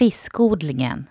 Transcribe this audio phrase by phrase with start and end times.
[0.00, 1.10] Fiskodlingen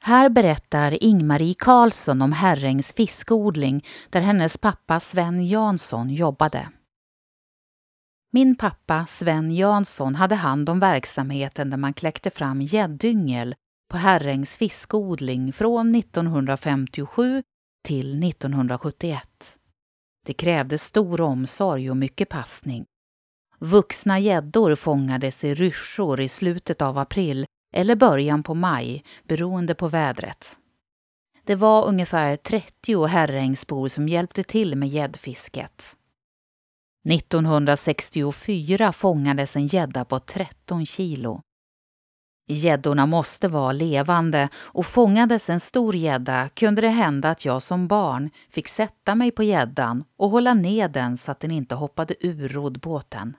[0.00, 6.68] Här berättar Ingmarie Karlsson om Herrängs fiskodling där hennes pappa Sven Jansson jobbade.
[8.32, 13.54] Min pappa Sven Jansson hade hand om verksamheten där man kläckte fram gäddyngel
[13.90, 17.42] på Herrängs fiskodling från 1957
[17.84, 19.58] till 1971.
[20.26, 22.86] Det krävde stor omsorg och mycket passning.
[23.58, 29.88] Vuxna gäddor fångades i ryssjor i slutet av april eller början på maj, beroende på
[29.88, 30.58] vädret.
[31.44, 35.96] Det var ungefär 30 herrängsbor som hjälpte till med gäddfisket.
[37.08, 41.40] 1964 fångades en gädda på 13 kilo.
[42.48, 47.88] Gäddorna måste vara levande och fångades en stor gädda kunde det hända att jag som
[47.88, 52.26] barn fick sätta mig på gäddan och hålla ned den så att den inte hoppade
[52.26, 53.36] ur roddbåten.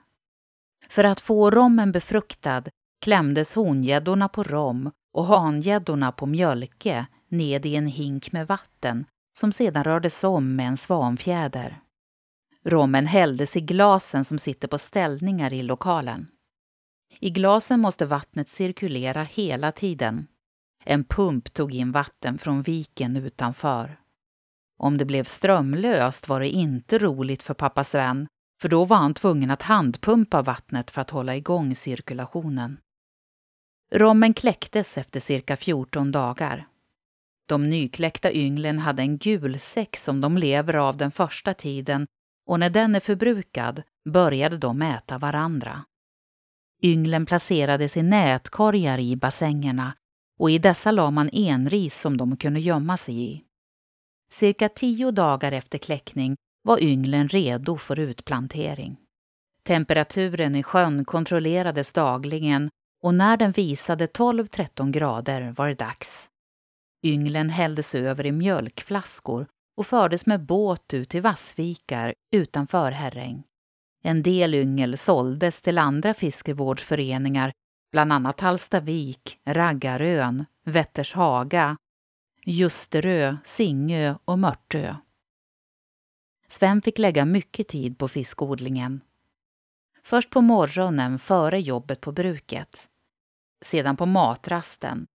[0.88, 2.62] För att få rommen befruktad
[3.00, 9.04] klämdes hongäddorna på rom och hangäddorna på mjölke ned i en hink med vatten
[9.38, 11.80] som sedan rördes om med en svanfjäder.
[12.64, 16.26] Rommen hälldes i glasen som sitter på ställningar i lokalen.
[17.20, 20.26] I glasen måste vattnet cirkulera hela tiden.
[20.84, 24.00] En pump tog in vatten från viken utanför.
[24.78, 28.28] Om det blev strömlöst var det inte roligt för pappa Sven,
[28.60, 32.80] för då var han tvungen att handpumpa vattnet för att hålla igång cirkulationen.
[33.92, 36.68] Rommen kläcktes efter cirka 14 dagar.
[37.46, 42.06] De nykläckta ynglen hade en gul säck som de lever av den första tiden
[42.46, 45.84] och när den är förbrukad började de äta varandra.
[46.82, 49.94] Ynglen placerades i nätkorgar i bassängerna
[50.38, 53.44] och i dessa la man enris som de kunde gömma sig i.
[54.30, 56.36] Cirka tio dagar efter kläckning
[56.68, 58.96] var ynglen redo för utplantering.
[59.62, 62.70] Temperaturen i sjön kontrollerades dagligen
[63.02, 66.30] och när den visade 12-13 grader var det dags.
[67.02, 73.42] Ynglen hälldes över i mjölkflaskor och fördes med båt ut till Vassvikar utanför Herräng.
[74.02, 77.52] En del yngel såldes till andra fiskevårdsföreningar,
[77.92, 81.76] bland annat Hallstavik, Raggarön, Vättershaga,
[82.44, 84.94] Ljusterö, Singö och Mörtö.
[86.48, 89.00] Sven fick lägga mycket tid på fiskodlingen.
[90.02, 92.88] Först på morgonen före jobbet på bruket.
[93.62, 95.06] Sedan på matrasten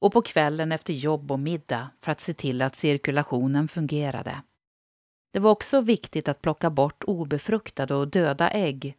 [0.00, 4.42] och på kvällen efter jobb och middag för att se till att cirkulationen fungerade.
[5.32, 8.96] Det var också viktigt att plocka bort obefruktade och döda ägg,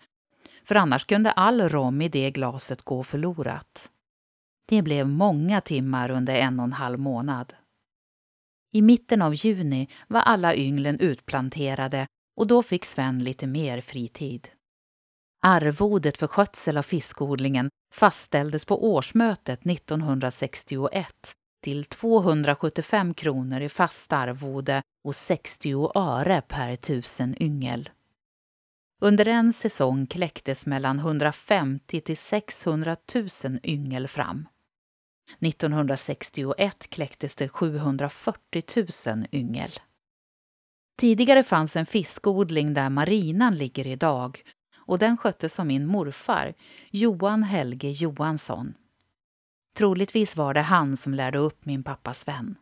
[0.64, 3.92] för annars kunde all rom i det glaset gå förlorat.
[4.66, 7.54] Det blev många timmar under en och en halv månad.
[8.72, 12.08] I mitten av juni var alla ynglen utplanterade
[12.38, 14.48] och då fick Sven lite mer fritid.
[15.42, 24.82] Arvodet för skötsel av fiskodlingen fastställdes på årsmötet 1961 till 275 kronor i fast arvode
[25.04, 27.90] och 60 öre per tusen yngel.
[29.02, 34.48] Under en säsong kläcktes mellan 150 till 600 000 yngel fram.
[35.40, 38.64] 1961 kläcktes det 740
[39.08, 39.72] 000 yngel.
[40.98, 44.44] Tidigare fanns en fiskodling där marinan ligger idag
[44.76, 46.54] och den sköttes av min morfar,
[46.92, 48.74] Johan Helge Johansson.
[49.78, 52.56] Troligtvis var det han som lärde upp min pappa Sven.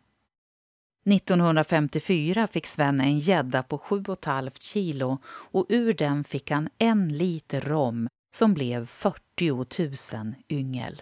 [1.06, 7.62] 1954 fick Sven en gädda på 7,5 kilo och ur den fick han en liter
[7.62, 11.02] rom som blev 40 000 yngel.